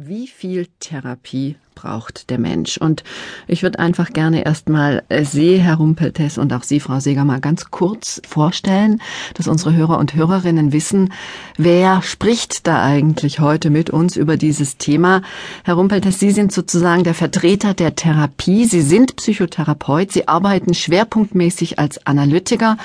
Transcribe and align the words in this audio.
Wie 0.00 0.28
viel 0.28 0.68
Therapie 0.78 1.56
braucht 1.80 2.30
der 2.30 2.38
Mensch? 2.38 2.76
Und 2.76 3.04
ich 3.46 3.62
würde 3.62 3.78
einfach 3.78 4.10
gerne 4.12 4.44
erstmal 4.44 5.04
äh, 5.08 5.24
Sie, 5.24 5.58
Herr 5.58 5.76
Rumpeltes, 5.76 6.36
und 6.36 6.52
auch 6.52 6.64
Sie, 6.64 6.80
Frau 6.80 6.98
Seger, 6.98 7.24
mal 7.24 7.40
ganz 7.40 7.70
kurz 7.70 8.20
vorstellen, 8.28 9.00
dass 9.34 9.46
unsere 9.46 9.74
Hörer 9.74 9.98
und 9.98 10.14
Hörerinnen 10.14 10.72
wissen, 10.72 11.12
wer 11.56 12.02
spricht 12.02 12.66
da 12.66 12.82
eigentlich 12.82 13.38
heute 13.38 13.70
mit 13.70 13.90
uns 13.90 14.16
über 14.16 14.36
dieses 14.36 14.76
Thema. 14.76 15.22
Herr 15.64 15.74
Rumpeltes, 15.74 16.18
Sie 16.18 16.32
sind 16.32 16.52
sozusagen 16.52 17.04
der 17.04 17.14
Vertreter 17.14 17.74
der 17.74 17.94
Therapie. 17.94 18.64
Sie 18.64 18.82
sind 18.82 19.14
Psychotherapeut. 19.16 20.10
Sie 20.10 20.26
arbeiten 20.26 20.74
schwerpunktmäßig 20.74 21.78
als 21.78 22.04
Analytiker. 22.06 22.76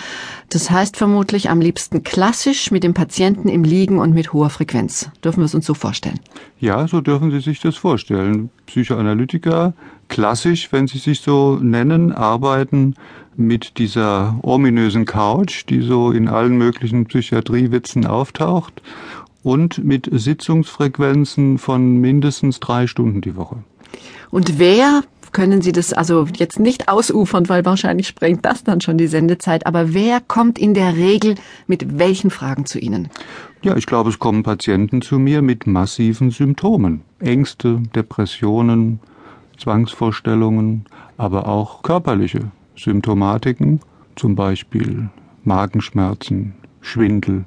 Das 0.49 0.69
heißt 0.69 0.97
vermutlich 0.97 1.49
am 1.49 1.61
liebsten 1.61 2.03
klassisch 2.03 2.69
mit 2.69 2.83
dem 2.83 2.93
Patienten 2.93 3.49
im 3.49 3.63
Liegen 3.63 3.97
und 3.97 4.13
mit 4.13 4.33
hoher 4.33 4.51
Frequenz. 4.51 5.09
Dürfen 5.23 5.39
wir 5.39 5.45
es 5.45 5.55
uns 5.55 5.65
so 5.65 5.73
vorstellen? 5.73 6.19
Ja, 6.59 6.87
so 6.87 7.01
dürfen 7.01 7.31
Sie 7.31 7.39
sich 7.39 7.59
das 7.59 7.75
vorstellen. 7.75 8.51
Psychoanalytiker, 8.83 9.73
klassisch, 10.09 10.71
wenn 10.71 10.87
Sie 10.87 10.97
sich 10.97 11.21
so 11.21 11.57
nennen, 11.61 12.11
arbeiten 12.11 12.95
mit 13.37 13.77
dieser 13.77 14.37
ominösen 14.41 15.05
Couch, 15.05 15.63
die 15.69 15.81
so 15.81 16.11
in 16.11 16.27
allen 16.27 16.57
möglichen 16.57 17.05
Psychiatriewitzen 17.05 18.05
auftaucht 18.05 18.81
und 19.41 19.83
mit 19.83 20.09
Sitzungsfrequenzen 20.11 21.57
von 21.57 21.97
mindestens 21.97 22.59
drei 22.59 22.87
Stunden 22.87 23.21
die 23.21 23.37
Woche. 23.37 23.63
Und 24.31 24.59
wer 24.59 25.03
können 25.33 25.61
Sie 25.61 25.71
das 25.71 25.91
also 25.91 26.27
jetzt 26.35 26.59
nicht 26.59 26.87
ausufern, 26.87 27.49
weil 27.49 27.65
wahrscheinlich 27.65 28.07
sprengt 28.07 28.45
das 28.45 28.63
dann 28.63 28.81
schon 28.81 28.97
die 28.97 29.07
Sendezeit. 29.07 29.65
Aber 29.65 29.93
wer 29.93 30.21
kommt 30.21 30.57
in 30.57 30.73
der 30.73 30.95
Regel 30.95 31.35
mit 31.67 31.99
welchen 31.99 32.29
Fragen 32.29 32.65
zu 32.65 32.79
Ihnen? 32.79 33.09
Ja, 33.61 33.75
ich 33.75 33.85
glaube, 33.85 34.09
es 34.09 34.19
kommen 34.19 34.43
Patienten 34.43 35.01
zu 35.01 35.19
mir 35.19 35.41
mit 35.41 35.67
massiven 35.67 36.31
Symptomen. 36.31 37.01
Ängste, 37.19 37.81
Depressionen, 37.95 38.99
Zwangsvorstellungen, 39.57 40.85
aber 41.17 41.47
auch 41.47 41.81
körperliche 41.83 42.51
Symptomatiken, 42.75 43.79
zum 44.15 44.35
Beispiel 44.35 45.09
Magenschmerzen, 45.43 46.53
Schwindel 46.81 47.45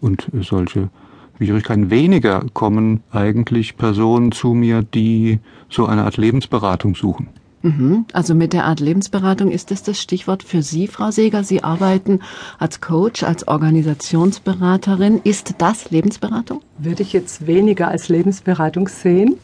und 0.00 0.28
solche 0.40 0.90
Schwierigkeiten. 1.38 1.90
Weniger 1.90 2.44
kommen 2.52 3.00
eigentlich 3.12 3.76
Personen 3.76 4.32
zu 4.32 4.54
mir, 4.54 4.82
die 4.82 5.38
so 5.68 5.86
eine 5.86 6.04
Art 6.04 6.16
Lebensberatung 6.16 6.94
suchen. 6.96 7.28
Mhm. 7.62 8.06
Also 8.12 8.34
mit 8.34 8.52
der 8.52 8.64
Art 8.64 8.80
Lebensberatung 8.80 9.50
ist 9.50 9.70
das 9.70 9.82
das 9.82 10.00
Stichwort 10.00 10.42
für 10.42 10.62
Sie, 10.62 10.86
Frau 10.86 11.10
Seger. 11.10 11.42
Sie 11.42 11.64
arbeiten 11.64 12.20
als 12.58 12.80
Coach, 12.80 13.22
als 13.22 13.48
Organisationsberaterin. 13.48 15.20
Ist 15.24 15.54
das 15.58 15.90
Lebensberatung? 15.90 16.60
Würde 16.78 17.02
ich 17.02 17.12
jetzt 17.12 17.46
weniger 17.46 17.88
als 17.88 18.08
Lebensberatung 18.08 18.88
sehen. 18.88 19.36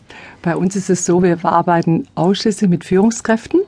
Bei 0.42 0.56
uns 0.56 0.76
ist 0.76 0.90
es 0.90 1.04
so, 1.04 1.22
wir 1.22 1.44
arbeiten 1.44 2.06
ausschließlich 2.14 2.70
mit 2.70 2.84
Führungskräften 2.84 3.60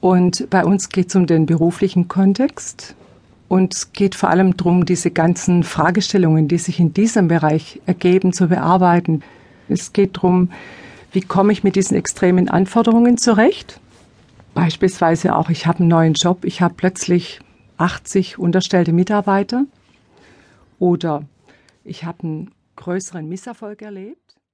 und 0.00 0.48
bei 0.50 0.64
uns 0.64 0.88
geht 0.90 1.08
es 1.08 1.16
um 1.16 1.26
den 1.26 1.46
beruflichen 1.46 2.08
Kontext. 2.08 2.94
Und 3.54 3.72
es 3.72 3.92
geht 3.92 4.16
vor 4.16 4.30
allem 4.30 4.56
darum, 4.56 4.84
diese 4.84 5.12
ganzen 5.12 5.62
Fragestellungen, 5.62 6.48
die 6.48 6.58
sich 6.58 6.80
in 6.80 6.92
diesem 6.92 7.28
Bereich 7.28 7.80
ergeben, 7.86 8.32
zu 8.32 8.48
bearbeiten. 8.48 9.22
Es 9.68 9.92
geht 9.92 10.16
darum, 10.16 10.50
wie 11.12 11.20
komme 11.20 11.52
ich 11.52 11.62
mit 11.62 11.76
diesen 11.76 11.96
extremen 11.96 12.48
Anforderungen 12.48 13.16
zurecht? 13.16 13.78
Beispielsweise 14.54 15.36
auch, 15.36 15.50
ich 15.50 15.68
habe 15.68 15.78
einen 15.78 15.88
neuen 15.88 16.14
Job, 16.14 16.44
ich 16.44 16.62
habe 16.62 16.74
plötzlich 16.76 17.38
80 17.76 18.40
unterstellte 18.40 18.92
Mitarbeiter 18.92 19.66
oder 20.80 21.22
ich 21.84 22.02
habe 22.02 22.24
einen 22.24 22.50
größeren 22.74 23.28
Misserfolg 23.28 23.82
erlebt 23.82 24.34